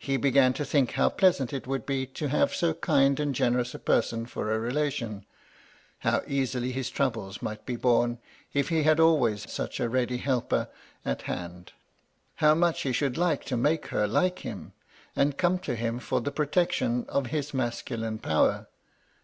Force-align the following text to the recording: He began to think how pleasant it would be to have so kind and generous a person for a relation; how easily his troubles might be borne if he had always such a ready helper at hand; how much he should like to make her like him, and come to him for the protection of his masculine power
He 0.00 0.16
began 0.16 0.52
to 0.54 0.64
think 0.64 0.94
how 0.94 1.10
pleasant 1.10 1.52
it 1.52 1.64
would 1.64 1.86
be 1.86 2.04
to 2.04 2.26
have 2.26 2.52
so 2.52 2.74
kind 2.74 3.20
and 3.20 3.32
generous 3.32 3.72
a 3.72 3.78
person 3.78 4.26
for 4.26 4.50
a 4.50 4.58
relation; 4.58 5.24
how 6.00 6.22
easily 6.26 6.72
his 6.72 6.90
troubles 6.90 7.40
might 7.40 7.64
be 7.64 7.76
borne 7.76 8.18
if 8.52 8.68
he 8.68 8.82
had 8.82 8.98
always 8.98 9.48
such 9.48 9.78
a 9.78 9.88
ready 9.88 10.16
helper 10.16 10.66
at 11.04 11.22
hand; 11.22 11.70
how 12.34 12.56
much 12.56 12.82
he 12.82 12.90
should 12.90 13.16
like 13.16 13.44
to 13.44 13.56
make 13.56 13.86
her 13.94 14.08
like 14.08 14.40
him, 14.40 14.72
and 15.14 15.38
come 15.38 15.60
to 15.60 15.76
him 15.76 16.00
for 16.00 16.20
the 16.20 16.32
protection 16.32 17.06
of 17.08 17.28
his 17.28 17.54
masculine 17.54 18.18
power 18.18 18.66